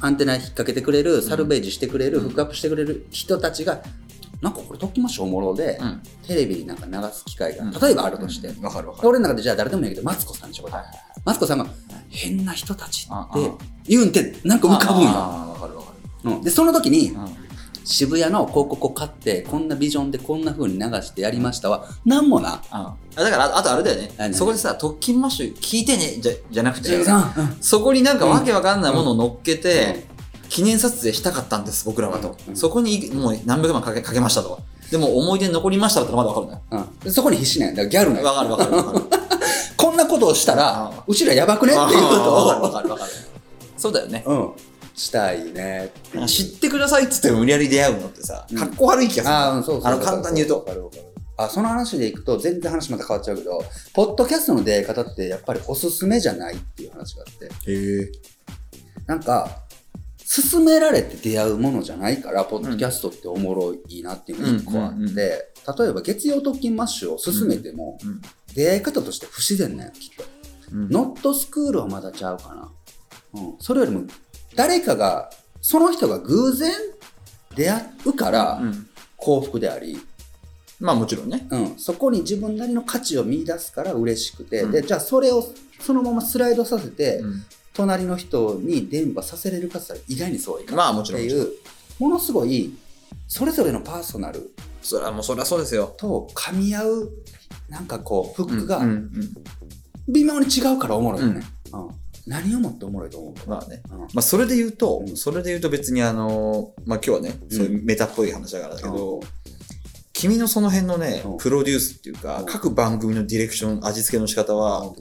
[0.00, 3.82] アンテナ引っ掛けてくれる、サルベージしてくれる、フックアップしてくれる人たちが、
[4.42, 6.02] なんかこれ特勤マッシュおもろで、うん。
[6.26, 7.70] テレビになんか流す機会が、うん。
[7.70, 8.64] 例えばあるとして、うん。
[8.64, 9.08] わかるわかる。
[9.08, 10.84] 俺の中でじゃあ誰でもいいけど、マツコさんでしょ、はいはい
[11.24, 11.66] マツコさんが、
[12.10, 15.10] 変な人たちって言うんって、なんか浮かぶんよ。
[15.10, 15.92] ああ、わかるわか
[16.24, 16.42] うん。
[16.42, 17.16] で、その時に
[17.84, 22.60] 渋谷の広告を買って、こんなビジョンでこんな風に流してやりましたは、なんもな。
[22.72, 24.10] あだから、ああとあれだよね。
[24.16, 27.04] 何そこでさ、特勤マッシュ聞いてね、じゃじゃなくて、うん。
[27.60, 30.11] そこになんかわけわかんないものを乗っけて、うん
[30.52, 32.36] 記念撮影したかったんです、僕らはと。
[32.46, 34.60] うんそこにもう何百万かけかけましたと。
[34.90, 36.62] でも思い出に残りましただったらまだわかるんだよ。
[36.70, 37.76] うんでそこに必死なんや。
[37.76, 39.04] だからギャルなんやわかるわかるわかる。
[39.78, 41.72] こんなことをしたらあ、うちらやばくね？
[41.72, 43.10] っていうことわかるを、わかるわかる。
[43.78, 44.24] そうだよね。
[44.26, 44.50] うん、
[44.94, 45.90] したいね。
[46.26, 49.34] 知ってくださいっつっても無理やり出会うのってさ、うんかっこ悪い気がする。
[49.34, 49.90] ああ、うんそうそう。
[49.90, 51.04] あの簡単に言うとわかるわかる
[51.38, 58.12] あ、その話でいくと、全然話また変わっちゃうけど、ポッドキャストの出会い方ってやっぱりおすすめじゃないっていう話があって、へえ。
[59.06, 59.62] なんか、
[60.24, 68.20] 勧められて出会うものじゃないから、ポッドキャストっておもろいなっていうのが一個あって、うんうんうん例えば月曜特勤マッシュを勧めても、うん。
[68.54, 70.24] 出会い方として不自然なんよ、きっと。
[70.72, 70.88] うん。
[70.90, 72.70] ノットスクールはまだちゃうかな。
[73.34, 74.02] うん、それよりも
[74.56, 75.30] 誰かが
[75.62, 76.72] その人が偶然
[77.54, 78.88] 出会うからうん。
[79.16, 80.00] 幸福であり、
[80.80, 81.46] まあもちろんね。
[81.48, 84.72] うん、そこに自分なりの価値を見出すから嬉しくて、うん。
[84.72, 85.44] でじゃあそれを
[85.78, 91.22] そのままスライドさせて、うん隣の人に伝播させれるかって言ったら意外にそういかまあもちろん。
[91.22, 91.48] っていう
[91.98, 92.74] ものすごい
[93.28, 95.94] それぞれのパーソナルそれはもうそれはそうですよ。
[95.96, 97.10] と噛み合う
[97.68, 99.10] なんかこうフックがうんうん
[100.08, 101.90] 微妙に違うからおもろいよね、うん。
[102.26, 103.82] 何をもっておもろいと思ううんまあね。
[103.90, 103.98] うん。
[104.00, 105.16] まあそれで言うと、うん。
[105.16, 109.20] それで言うと別にあの、まあ今日はね、そういうメタっぽい話だからだけど、
[110.12, 112.46] 君のその辺のねうん、プロデュースっていうかう、ん。
[112.46, 114.92] 各番組のディレクション、味付けの仕方は、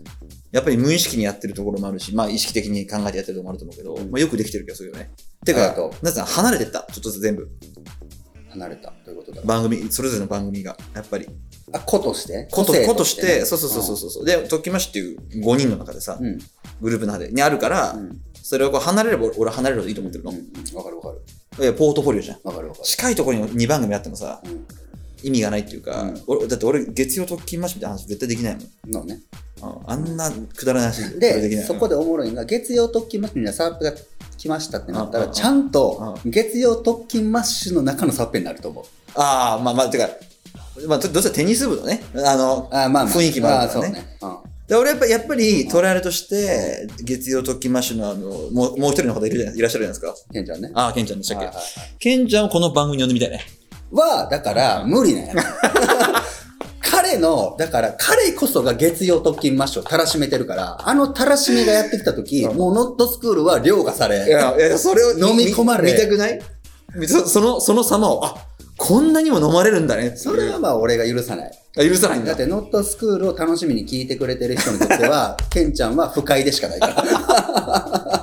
[0.51, 5.11] やっぱり無意識にやってるところもあるし、まあ意識的に考えてやってるところもあると思うけど、うんまあよくできてる気がするよね。
[5.45, 6.85] てかなんつうの、離れてった？
[6.91, 7.49] ちょっとずつ全部。
[8.49, 10.75] 離れたということだ番組、それぞれの番組が。
[10.93, 11.27] やっぱり。
[11.71, 12.49] あ子として？
[12.51, 14.25] こと、個性ことして、ねそうそうそうそうそう。
[14.25, 16.37] で、ときましっていう5人の中でさ、うん
[16.81, 20.31] グループの中で、にあるから、うんそれをこう離れれば俺は離れるといいと思ってるの。
[20.31, 21.09] うんうんわかるわか
[21.57, 22.39] るいやポートフォリオじゃん。
[22.43, 24.65] わかるわかる近いところに2番組あってもさ、うん
[25.23, 28.91] 意味がないっていうか、うん俺だって俺、月曜特勤マッシュみたいな話絶対できないもん。
[28.91, 29.19] のね
[29.61, 33.93] ああんなくだらない話絶対でそこでおもろいのが月曜特勤マッシュにはサープが
[34.37, 38.85] 来ましたってなったらちゃんと月曜特勤マッシュの中のサープになると思う。
[39.15, 40.09] ああ、まあまあ、てか、
[40.87, 43.13] まあ、どどうせテニス部のね、あの、あまあまあ。
[43.13, 43.91] 雰囲気もあるからね。
[43.91, 44.17] ね。
[44.21, 44.37] うん。
[44.67, 50.33] で俺やっぱやっぱりトライアルとして、月曜特勤マッシュのあの、もうもう一人の方いるじゃないいらっしゃるじゃないですか。
[50.33, 50.71] ケンちゃんね。
[50.73, 51.49] ああ、ケンちゃんでしたっけ、
[51.99, 53.41] ケンちゃんをこの番組に呼んでみたいね。
[53.91, 55.33] は、だから、無理なんや。
[57.21, 66.41] 彼の、だから、彼こそが月曜特勤マッシュをたらしめてるから、あのたらしめがやってきた時、うんもうノットスクールは凌駕され、いや、いやそれを飲み込まれ見たくない？
[67.07, 68.35] そその、その様を、あ、
[68.77, 71.51] こんなにも飲まれるんだねそれはまあ俺が許さない。
[71.77, 72.37] あ許さないんだだっ。
[72.37, 78.20] てノットスクールを楽しみに聞いてくれてる人にとっては、 ケンちゃんは不快でしかないから。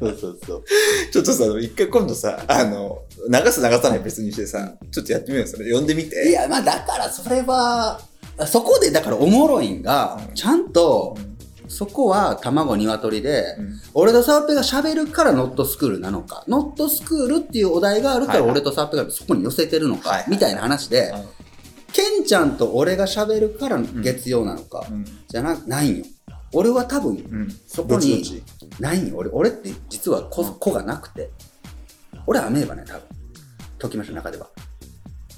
[0.00, 0.64] そうそうそう。
[1.12, 5.70] ちょっとさ、一回今度さ、あの、流す流さない別にしてさ、ちょっとやってみようよ、それ。
[5.72, 6.28] 呼んでみて。
[6.28, 8.00] いや、まあだからそれは、
[8.46, 11.16] そこでだからおもろいんが、ちゃんと、
[11.68, 21.12] そこは卵鶏で、うん俺とサーペが喋るからノットスクールなのか、ノットスクールっていうお題があるから俺とサーペがそこに寄せてるのか、はいはいみたいな話で、
[21.92, 25.04] ケンちゃんと俺が喋るから月曜なのか、うん。
[25.28, 26.04] じゃな、ないんよ。
[26.52, 27.48] 俺は多分、うん。
[27.66, 28.22] そこに
[28.78, 29.16] ないんよ。
[29.16, 31.30] 俺、俺って実は子,、子がなくて。
[32.26, 33.02] 俺はアメーバね、多分。
[33.78, 34.46] ときました中では。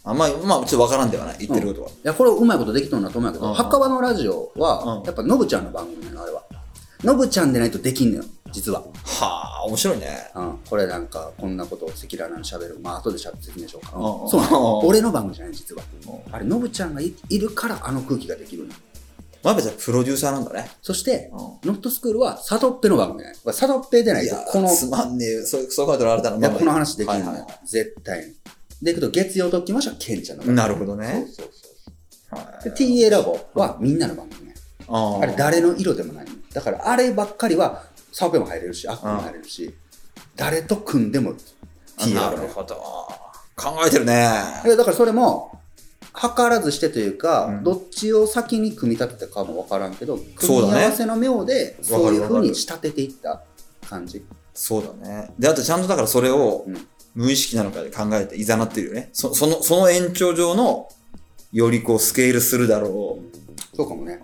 [0.05, 1.37] あまあ、まあ、ちょっとわからんではない。
[1.47, 1.88] 言ってることは。
[1.88, 6.42] いや、これうまいことできとんなと思うんやけど、うん墓場のラジオはう、んやっぱノブちゃんの番組なの、あれは。
[7.05, 8.81] ノブちゃんでないとできんのよ、実は。
[8.81, 10.31] はあ、面白いね。
[10.35, 12.79] うん、これなんか、こんなことを赤裸々に喋る。
[12.83, 13.99] まあ、後でしゃ説明しようかな。
[13.99, 15.83] うんそう俺の番組じゃない、実は。
[16.29, 18.75] まあれ、ノブちゃんがいいるから、あの空気ができるの。
[19.45, 20.71] あ、やっぱじゃあプロデューサーなんだね。
[20.83, 23.33] そして、うノットスクールは、サドッペの番組ね。
[23.53, 25.43] サドッペでないいや、とこの、つまんねえ。
[25.43, 26.37] そう、そう考えたらあれだな。
[26.39, 28.35] いやこの話できるのよ、はいはい絶対に。
[28.83, 30.57] で、いくと、月曜ときましょう、ケンちゃんの番組。
[30.57, 32.39] なるほどねそうそうそう。
[32.39, 34.55] はいで、TA ラボはみんなの番組ね。
[34.89, 39.75] ああれ誰の色でもないのだからあればっかりはサーペも入れるしアップも入れるし
[40.37, 41.35] 誰と組んでも
[41.99, 42.75] T なラボねるほど。
[43.57, 44.29] 考えてるね。
[44.65, 45.62] いやだからそれも
[46.14, 47.64] 図らずしてというか、うん。
[47.64, 53.42] どっちを先に組み立てたかもわからんけど組み合わせの妙でそういうふうに仕立てていった
[53.88, 54.25] 感じ。
[54.55, 55.33] そうだね。
[55.38, 56.87] で、あとちゃんとだからそれをうん。
[57.14, 59.11] 無意識なのかで考えていざなってるよね。
[59.12, 60.88] そその、その延長上の、
[61.53, 63.77] よりこうスケールするだろう。
[63.77, 64.18] そうかもね。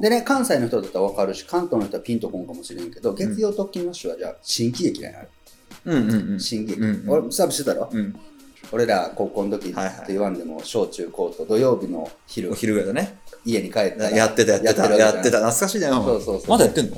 [0.00, 5.28] でね関西の人だったらわかるし関東の人はピンとこんかもしれんけど月曜特勤マッシュはじゃあ新喜劇だよあれ。
[5.84, 6.40] うんうんうん。
[6.40, 7.88] 新喜劇、うん俺サーブしてたろ？
[7.92, 8.18] うん。
[8.72, 9.96] 俺ら高校の時ってはいはい。
[10.08, 12.50] 言わんでも小中高と土曜日の昼。
[12.50, 13.18] お昼ぐらいだね。
[13.44, 14.94] 家に帰ったらやってたやってた。
[14.94, 15.38] やってた。
[15.38, 15.88] 懐かしいね。
[15.88, 16.96] そうそうそうまだやってんの？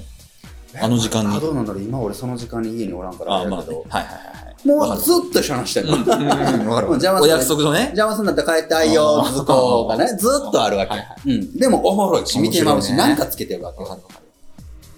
[0.80, 1.36] あの時間に。
[1.36, 1.82] あどうなんだろう。
[1.82, 3.44] 今俺その時間に家におらんからあ。
[3.44, 4.68] れだけど、はいはいはい。
[4.68, 6.86] もうずっと一緒に話してるわかる。
[6.88, 7.80] 邪魔するお約束のね。
[7.80, 10.06] 邪魔すんだったら帰ってあいよずこがね。
[10.16, 13.78] ずっとあるわけ、うん、でもおもろいし見てまうし、なんかつけてるわけ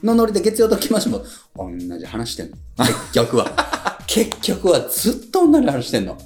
[0.07, 1.25] のノリで月曜ときましても
[1.57, 2.57] 同じ話してんの。
[2.85, 3.47] 結局は。
[4.07, 6.17] 結局はずっと同じ話してんの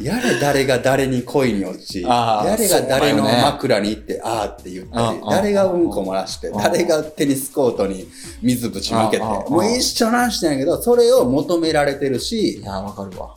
[0.00, 8.08] やれ誰が誰に恋に落ち、誰が誰の枕に行って、あーって言ったりうん、誰がうんこ漏らして、うん誰がテニスコートに
[8.42, 13.34] 水ぶちまけて、うんもう一緒なんしてんやけど、それを求められてるいし、や、わかるわ。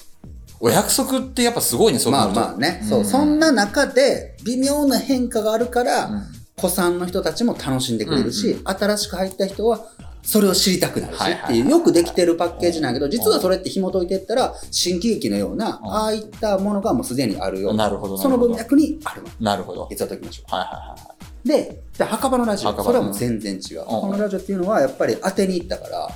[0.60, 6.23] お約束ってやっぱすごいね、そうまあまあね、そう、そんな中で微妙な変化があるから、うん。
[6.56, 9.86] 子さんの人たちも楽しんでくれるし、新しく入った人は
[10.24, 18.18] それを知りたくなるしっていう、よくできてるパッケージなんやけど、実はそれって紐解いていったら、新喜劇のような、うんああいったものがもうすでにあるようなるほど。
[18.18, 19.24] その文脈にある。
[19.40, 19.88] なるほど。
[19.92, 20.56] いつはときましょう。
[20.56, 21.48] はいはいはいはい。
[21.48, 23.86] で、で墓場のラジオ、それはもう全然違う。
[23.86, 26.10] このラジオっていうのはやっぱり当てに行ったから、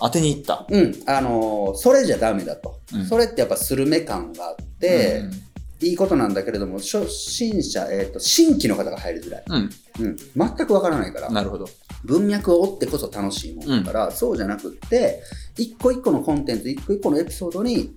[0.00, 0.66] 当てに行った。
[0.68, 5.30] うん、あのーそれじゃダメだと、うんそれってやっぱスルメ感があって、うん
[5.80, 9.44] いいことなんだけれども、初心者、えっ、と、新規の方が入りづらい。
[9.48, 9.70] うん。
[10.00, 10.16] うん。
[10.16, 11.68] 全くわからないから、なるほど。
[12.04, 15.22] 文脈を追ってこそ楽しいもんだから、そうじゃなくって、
[15.56, 17.94] 一個一個のコンテンツ、一個一個のエピソードに、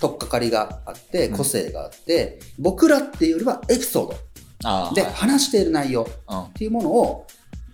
[0.00, 6.52] 取っかかりがあって、うん個性があって、僕らっていうよりはエピソードではい話している内容っうん。
[6.52, 7.26] ていうものを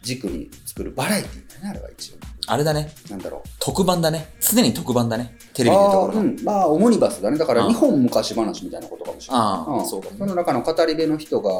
[0.02, 2.29] 軸に作るバラエティーだね、あれは一応。
[2.52, 2.90] あれだね。
[3.08, 3.48] なんだろう。
[3.60, 4.34] 特番だね。
[4.40, 5.36] 常に特番だね。
[5.54, 6.20] テレビでいうところの。
[6.20, 7.38] あーうん、まあ、オモニバスだね。
[7.38, 9.42] だから、うん日本昔話みたいなことかもしれない。
[9.42, 11.50] ああんそうかもその中の語り部の人が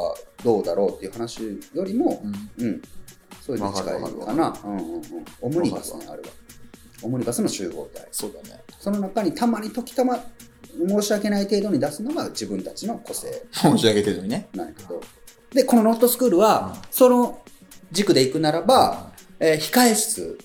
[0.43, 1.41] どうだろうっていう話
[1.73, 2.21] よりも、
[2.59, 2.81] うんうん、
[3.41, 4.59] そういうのに近いわかな。
[4.65, 5.03] うんうんうん。
[5.41, 6.27] オモニバスね、あれは。
[7.03, 8.07] オモニバスの集合体。
[8.11, 8.61] そうだね。
[8.79, 10.19] その中にたまに時たま、
[10.87, 14.49] 申し訳ない程度に出すのが自分たちの個性申し上げてるのにね。
[14.53, 15.01] なんやけど。
[15.53, 17.41] で、このノットスクールは、その
[17.91, 20.37] 軸で行くならば、えー控え室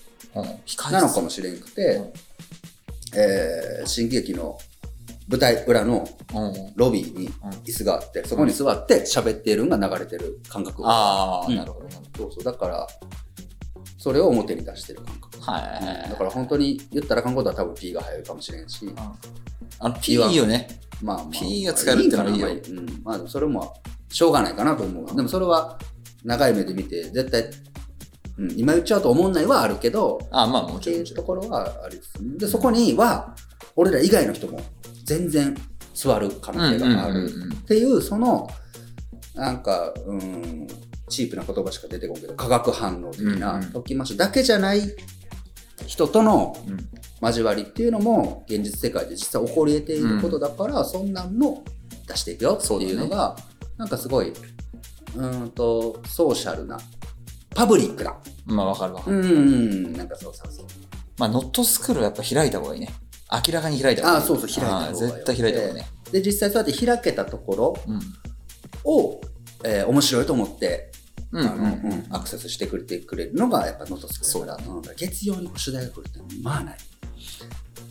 [0.91, 2.01] なのかもしれんくて、
[3.15, 4.57] えー新喜劇の
[5.29, 6.73] 舞台裏のうん。
[6.75, 7.29] ロビーに
[7.65, 10.83] 椅子があって、そこに座って喋っているのが流れてる感覚。
[10.85, 11.89] ああ、うんなるほど。
[11.89, 12.43] そうそう。
[12.43, 12.87] だから、
[13.97, 15.39] それを表に出してる感覚。
[15.41, 16.09] はい。
[16.09, 18.93] だから本当に言ったらあかんことは多分 P が入るかもしれんし、
[19.79, 20.67] あの、P いいよね。
[21.01, 21.27] まあまあ。
[21.31, 23.01] P が使えるってのはいいようん。
[23.03, 23.73] まあそれも
[24.09, 25.15] しょうがないかなと思う。
[25.15, 25.77] でもそれは
[26.23, 27.49] 長い目で見て、絶対、
[28.37, 30.99] うん、今言っちゃうと思んないはあるけど、あまあもってちろん。
[30.99, 33.35] いうところはありつつ、で、そこには、
[33.75, 34.59] 俺ら以外の人も
[35.03, 35.55] 全然
[35.93, 37.29] 座る可能性がある。
[37.55, 38.47] っていう、その、
[39.35, 40.67] なんか、うん、
[41.09, 44.81] チープな言葉しか出てこんけど、化学反応的なときましだけじゃない
[45.85, 46.77] 人とのうん。
[47.21, 51.63] 交わりっていうのも、現実世界で実際起こり得ていることだから、そんなんも
[52.07, 53.35] 出していくよっていうのが、
[53.77, 56.77] なんかすごい、うーんと、ソーシャルな、
[57.57, 58.15] パブリックな。
[58.45, 59.17] まあわかるわかる。
[59.17, 59.35] うんうんう
[59.89, 60.65] ん、なんかそうそうそう。
[61.17, 62.89] まあノットスクールはやっぱ開いた方がいいね。
[63.47, 64.23] 明らかに開いた方がいい。
[64.23, 65.87] あそうそう開いた方がいいあ絶対開いた方がいいね。
[66.11, 67.99] で、実際そうやって開けたところうん。
[68.83, 69.19] を、
[69.63, 70.91] えー面白いと思って、
[71.31, 76.77] うんあのうんアクセスしてくれてくれるのがやっぱノートスクールだそううんだ月曜に取材が来るってまあない。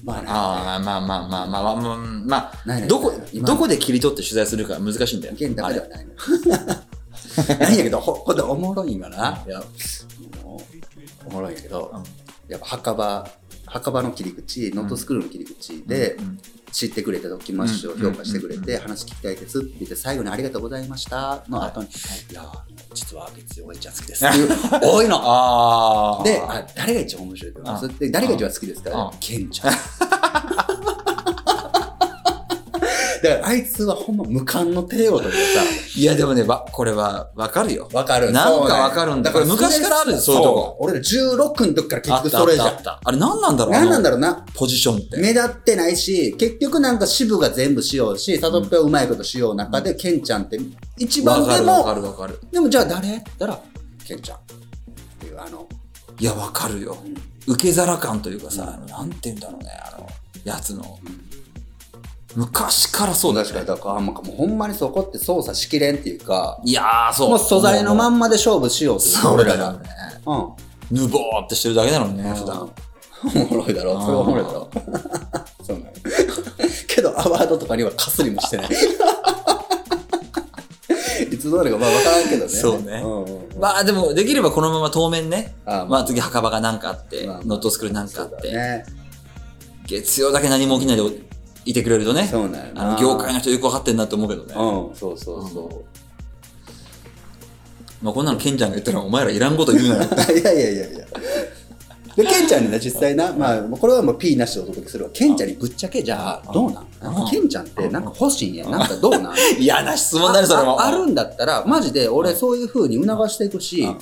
[0.04, 0.26] まあない。
[0.28, 5.34] ああ、まあまあまあまあまあまあ、まあ、ないないどこ、今どこで切り取って取材するか難しいんだよ。
[5.34, 6.12] 現ダあれメではないの。
[7.60, 9.42] ないんやけど、ほほんでおもろいんがな。
[9.46, 9.62] いや、
[11.26, 12.02] おもろいんやけど、うん。
[12.50, 13.28] やっぱ墓場、
[13.66, 16.38] 墓場の切り口、ノートスクールの切り口で、うん。
[16.72, 18.12] 知ってくれておきましょう、うん。
[18.12, 18.80] 評価してくれて、うん。
[18.82, 22.58] 話聞きたいですって言って、最後にありがとうございましたの後に、い、やー、
[22.94, 24.26] 実は月曜が一番好きです。
[24.26, 24.48] っていう、
[24.82, 25.16] 多いの。
[26.24, 27.98] で、あ誰が一番面白いと思います？
[27.98, 29.10] で誰が一番好きですか？
[29.12, 29.18] うん。
[29.20, 29.74] ケンちゃん。
[33.28, 35.38] だからあいつはほんま無冠の帝王というか
[35.96, 37.88] いやでもね、わ、これはわかるよ。
[37.90, 42.66] さ、わかるなんかわかるんだこれ昔からあるよそういうとこ俺ら16の時から結局それじゃん。
[42.66, 43.00] あったあった。
[43.04, 44.46] あれ何なんだろう何なんだろろうな。
[44.54, 45.16] ポジションって。
[45.18, 50.58] 目立ってないし、結局なんか支部が全部しようし、サトッペをうまいことしよう中で、ケンちゃんって
[50.98, 52.40] 一番でわかるわかも、るわかる。
[52.50, 52.98] でもじゃあ誰？
[52.98, 53.60] って言ったら、
[54.04, 54.38] ケンちゃん。
[54.38, 54.40] っ
[55.18, 55.66] ていう、あの、
[56.18, 56.96] いや、わかるよ。
[57.46, 60.08] 受け皿感というかさ、なんて言うんだろうね、あの、
[60.44, 60.98] やつの。
[62.34, 67.30] 昔からそうだよね確かに、だから、あんまもうほんまにそこって操作しきれんっていうか、いやー、そう。
[67.30, 69.72] もう素材のままんまで勝負しようというそうだよが。
[69.74, 69.78] ね。
[70.26, 70.48] うん。
[70.90, 72.70] ぬぼーってしてるだけなのにね、普段。
[73.24, 74.70] おもろいだろそれはおもろいだろ
[75.62, 75.90] そうなの
[76.86, 78.66] けど、アワードとかにはかすりもしてない。
[81.32, 82.50] いつどうなるかまあ分からんけどね。
[82.50, 88.84] そうねんうんうんまあでも、できればこのまま当面ね、あまあ次墓場が何かあって、まあまあノットスクール何かあって、ね。
[89.86, 91.02] 月曜だけ何も起きないで
[91.66, 92.90] いてくれるとね、そうなんやな。
[92.90, 94.54] あの業界の人よく分かってんなって思うけどね。
[94.54, 95.84] うん、そうそうそ
[98.02, 100.10] まあこんなのケンちゃんが言ったらお前らいらんこと言うなよ。
[100.10, 100.32] う。
[100.38, 101.06] いやいやいやいや。
[102.16, 105.10] で、ケンちゃんにね、実際な、まあ、これはもう P なしでお届けするわ。
[105.12, 106.86] ケンちゃんにぶっちゃけ、じゃあ、どうなん？
[107.02, 108.66] なんかケンちゃんってなんか欲しいんや。
[108.70, 109.34] なんかどうなん？
[109.60, 110.80] 嫌な質問だね、それも。
[110.80, 113.98] ああるんだったら、マジで俺そういう風に促していくしうん、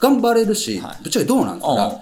[0.00, 1.60] 頑張れるしはい、ぶっちゃけどうなん？
[1.60, 2.00] だったうんら、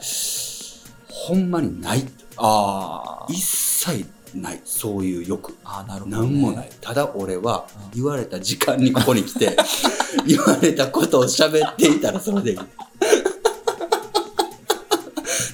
[1.08, 2.06] ほんまにない。
[2.38, 4.60] あー一切ない。
[4.64, 5.56] そういう欲。
[5.64, 6.22] あー、なるほど、ね。
[6.22, 6.70] なんもない。
[6.80, 9.56] ただ俺は言われた時間にここに来て、
[10.26, 12.58] 言われたことを喋っていたらそれでいい。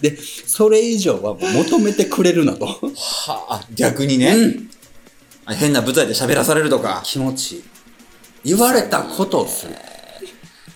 [0.03, 2.67] で、それ以上はもう求めてくれるなと。
[2.67, 2.81] は
[3.51, 4.71] あ、逆にね、うん
[5.49, 7.01] あ変な舞台で喋らされるとか。
[7.05, 7.65] 気持ちいい。
[8.47, 9.75] 言われたことをする。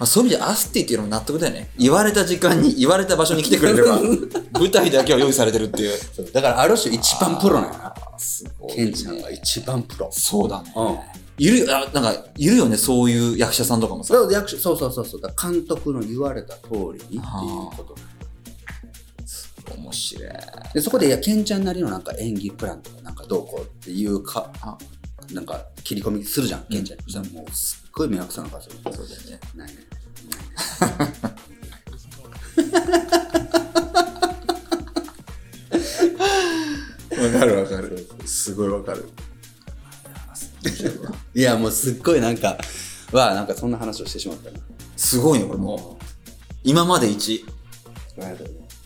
[0.01, 1.69] まあ、そういう意味でアスティっていうのも納得だよね。
[1.79, 4.01] 言われた時間に、言われた場所に来てくれれば、
[4.59, 5.99] 舞台だけは用意されてるっていう。
[6.17, 7.95] そうだからある種一番プロなんやな。
[8.17, 10.09] すごケンちゃんは一番プロ。
[10.11, 10.73] そうだね。
[10.75, 10.99] うん。
[11.37, 14.15] いるよ、あなんか、いるよね、そういう役者さんとかもさ。
[14.15, 17.21] そうそうそうそうそう監督の言われた通りにっていう
[17.77, 17.95] こと
[19.77, 20.33] 面白い。
[20.73, 24.79] でそこでいやケンちゃんなりのなんか演技プランとかなんかどうこうっていうかあ
[25.33, 29.41] なんか切り込みするじゃん、ケンちゃんにそしたらもうすっごい迷惑さな顔するそうだよね。
[29.55, 29.90] ないね
[37.21, 38.09] わかるわかる。
[38.25, 39.09] すごいわかる。
[41.35, 42.59] いやもうすっごいなんか
[43.13, 44.59] わあなんかそんな話をしてしまったな
[44.97, 46.05] すごいね、これもう。
[46.63, 47.45] 今まで1、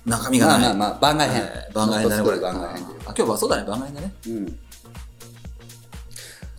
[0.07, 0.61] 中身がない。
[0.61, 2.41] まあまあまあ番外編、はい番外編だね、これ。
[2.41, 4.15] 番外編でいうあ、今日はそうだね、番外編だね。
[4.29, 4.59] うん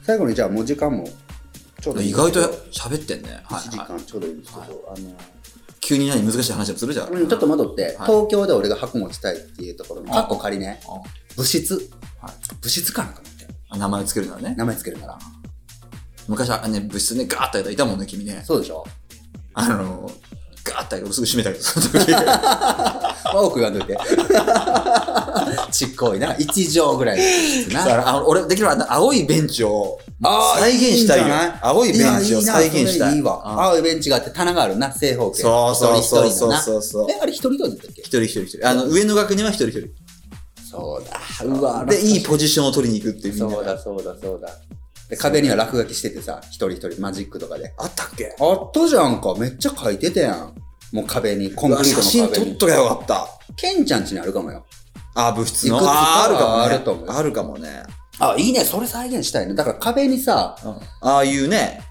[0.04, 1.08] 最後にじゃあもう時間も
[1.86, 2.40] ちょうどいい意外と
[2.72, 3.30] 喋ってんね。
[3.44, 5.14] は1時いはい間ちょうどいいんですけど、あの
[5.80, 7.10] 急に何難しい話をするじゃん。
[7.10, 11.00] うんちょっと戻って、はい東京で俺が箱持ちたいっていうところの、カッコ仮ね、あ
[11.38, 11.76] 物質、
[12.20, 14.56] はい物質かなと思って、あ名前をつけるならね。
[14.58, 15.20] 名前つけるなら。
[16.28, 18.42] 昔はね、物質ね、ガーッとやったいたもんね、君ね。
[18.44, 18.84] そうでしょ？
[19.54, 20.10] あの、
[20.64, 22.12] ガーッと俺すぐ閉めたけど、その時。
[23.32, 23.96] 多く言わんといて。
[25.72, 26.34] ちっこいな。
[26.34, 27.20] 1畳ぐらい
[27.72, 27.86] な。
[27.86, 31.34] だから俺、できればあの青いベンチをあー再現したいよいい。
[31.62, 33.10] 青いベンチを再現したい。
[33.10, 33.44] やいいわ。
[33.46, 35.42] うん青いベンチがあって棚があるな、正方形。
[35.42, 38.02] そうそうそう一人一人のなそうそうそうえ、あれ一人一人だったっけ？
[38.02, 38.68] 一人一人一人。
[38.68, 39.90] あの、上の学年は一人一人。
[40.72, 41.20] そうだ。
[41.46, 44.50] うわで、いいポジションを取りに行くっていうそうだ、そうだ、そうだ。
[45.10, 47.74] で、壁には落書きしててさ、一人一人マジックとかで。
[47.78, 48.36] あったっけ？
[48.40, 49.36] あったじゃんか。
[49.36, 50.56] めっちゃ書いてたやん。
[50.92, 52.46] もう壁に、コンクリート写真の壁に。
[52.52, 53.28] 撮っとけばよかった。
[53.58, 54.66] ケンちゃん家にあるかもよ。
[55.14, 55.78] あ、物質の。
[55.82, 57.08] あー、あるかもね。
[57.08, 57.84] あるかもね。
[58.20, 58.64] あ、いいね。
[58.64, 59.54] それ再現したいね。
[59.54, 60.56] だから壁にさ、
[61.02, 61.82] ああいうね、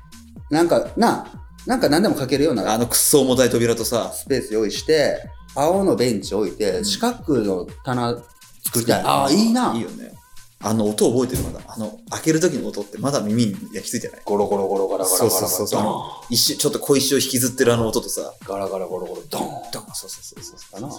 [0.51, 1.27] なんか、な、
[1.67, 5.23] なんか何でも書けるようなあのくっそ重たい扉とさ、スペース用意して、
[5.55, 8.17] 青のベンチ置いて、四角の棚
[8.65, 9.03] 作りたい。
[9.03, 9.75] ああ、いいな。
[9.75, 10.13] いいよね。
[10.61, 11.61] あの音覚えてるまだ。
[11.69, 14.23] あの、開ける時の音ってまだ耳に焼き付いてない？
[14.25, 15.47] ゴロゴロゴロガラガラガラガラ。
[15.47, 15.81] そうそうそう。
[15.81, 20.95] あドの一瞬、ちょっと小石を引きずってるあの音とさ、ガラガラゴロゴロ、ドーンドンそうそうそうそうかな。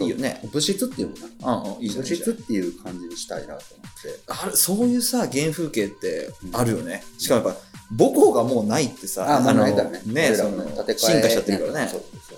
[0.00, 0.40] いいよね。
[0.52, 2.06] 物質っていうのかうんうん、いいじゃな。
[2.06, 2.10] ん。
[2.10, 4.20] 物質っていう感じにしたいなと思って。
[4.26, 7.02] あるそういうさ、原風景ってあるよね。
[7.18, 7.60] しかもやっぱ、
[7.98, 10.00] 母校がもうないってさ、あ、もうのないからね。
[10.04, 10.64] ね、その、
[10.96, 12.00] 進化しちゃってるからねそう。
[12.00, 12.34] そうそ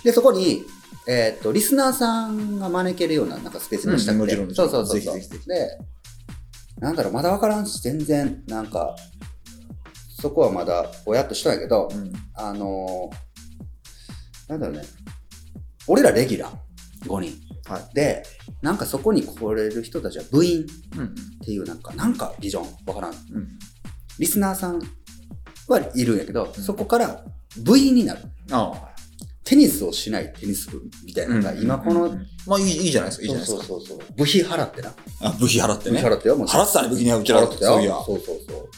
[0.00, 0.64] うで、そこに、
[1.06, 5.14] えーっと、リスナーさんが招けるようななんかスペースにしたくて、うんもちろんもちろんそうそうそうそう。
[5.14, 5.78] ぜひぜひで、
[6.78, 8.94] なんだろう、まだ分からんし、全然、なんか、
[10.20, 14.82] そこはまだぼやっとしたんやけど、うんあのーなんだろうね、
[15.86, 16.52] 俺らレギュラー、
[17.04, 17.32] 5人。
[17.70, 17.94] はい。
[17.94, 18.22] で、
[18.62, 21.04] なんかそこに来れる人たちは部員うん。
[21.06, 21.08] っ
[21.44, 23.12] ていうなんか、なんかビジョン、わからん。
[23.12, 23.48] うん。
[24.18, 24.82] リスナーさん
[25.68, 27.24] はいるんやけど、うんそこから
[27.58, 28.20] 部員になる。
[28.50, 28.72] あ
[29.44, 32.08] テニスをしないテニス部みたいなのが、今この、
[32.46, 33.64] まあいい、いいじゃないですか、いいじゃないですか。
[33.64, 34.16] そうそうそう。
[34.16, 34.94] 部費払ってな。
[35.22, 36.00] あ、部費払ってね。
[36.00, 36.46] 部費払ってよ、もう。
[36.46, 37.42] 払ってたね、部費ね、うちら。
[37.42, 38.04] 払ってたそういやよ。。
[38.06, 38.68] そうそうそう。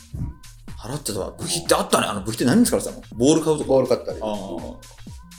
[0.79, 1.31] 払ってたわ。
[1.33, 2.07] 部費ってあったね。
[2.07, 3.05] あの部費って何に使われてたの？
[3.19, 3.69] ボール買うとか。
[3.69, 4.25] ボール買ったり、あ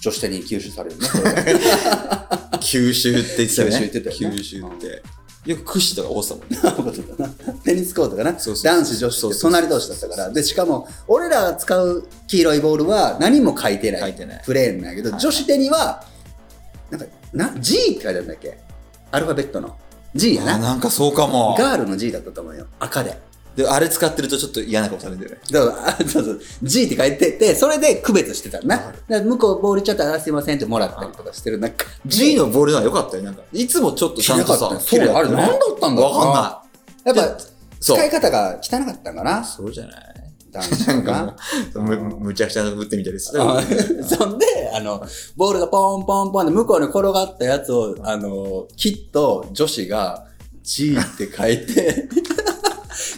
[0.02, 1.08] 女子テニに吸収されるね。
[2.71, 2.89] これがあ。
[2.89, 3.76] 吸収って言ってたよね。
[3.76, 5.04] 吸収言ってたよね吸収って。
[5.45, 6.58] よく屈指とか多さもんね。
[7.65, 10.30] テニスコートがな、そうそうそう男子女子って隣同士だったから。
[10.30, 14.02] で、しかも、俺らが使う黄色いボールは何も書いてない。
[14.02, 16.06] 書いてないプレーンなんやけど、はい女子テニは、
[16.89, 18.58] なんか、な、G って書いてあるんだっけ？
[19.12, 19.76] アルファベットの。
[20.15, 20.58] G やあな。
[20.60, 21.56] なんかそうかも。
[21.58, 22.67] ガールの G だったと思うよ。
[22.80, 23.17] 赤で。
[23.56, 25.38] で、あれ使ってるとちょっと嫌な顔されてるね。
[25.52, 26.42] だからあそうそう。
[26.63, 28.78] G って書いてて、それで区別してたのな。
[28.78, 31.60] だから向こうボールちゃったら、あすいませんってもらったりとかしてる。
[31.60, 33.24] なんか、G のボールのは良かったよ。
[33.24, 37.16] なんか、いつもちょっとちゃんとさそう、あれ何だったんだろうわかんない。
[37.16, 37.39] やっぱ、
[37.80, 39.44] そう使い方が汚かったんかな？
[39.44, 40.13] そうじゃない
[40.54, 41.36] なんがか。
[41.82, 43.42] むむちゃくちゃ打ってみたりする。
[43.42, 43.62] あ
[44.08, 50.28] そんで、あの、ボールがポンポンポンで向こうに転がったやつを、あの、きっと女子が
[50.62, 52.08] G って書いて、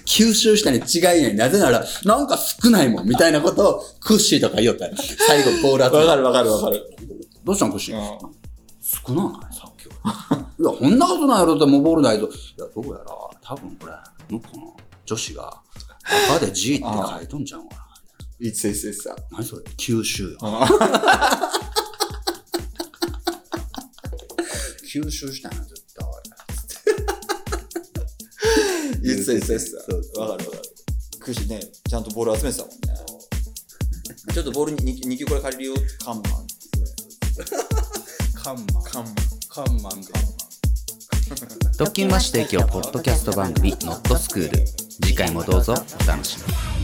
[0.05, 1.35] 吸収したに違いない。
[1.35, 4.93] なぜなら、なんか少ないもん、みたいなことを、クッシーとか言おったら、
[5.27, 6.83] 最後ボール集めわかるわかるわかる。
[7.43, 8.35] どうしたんクッシー、うん
[9.07, 10.47] 少ないさっきは。
[10.59, 12.27] いや、こんなことないやろってもうボールないと。
[12.27, 13.05] いや、どうやら、
[13.41, 13.93] 多分これ、
[14.29, 15.61] 向こうの女子が、
[16.29, 17.81] 赤で G って書いとんちゃうかな。
[18.47, 19.15] いついついつさ。
[19.31, 19.63] 何それ？
[19.75, 20.37] 吸収よ。
[24.85, 26.07] 吸収したんや、絶対。
[29.05, 30.03] いついついつさそう。
[30.03, 30.63] そうわかるわかる。
[31.19, 32.77] くしね、ちゃんとボール集めてたもんね。
[34.33, 35.75] ちょっとボールに 2, 球これ借りるよ。
[36.03, 36.23] カンマン。
[38.33, 38.65] カンマン。
[38.83, 39.15] カンマン。
[39.47, 40.07] カンマンで。
[41.77, 44.65] 特勤マッシュ提供ポッドキャスト番組ノットスクール
[45.03, 46.74] 次回もどうぞお楽しみに